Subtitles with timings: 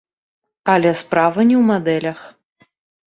[0.73, 2.19] Але справа не ў мадэлях.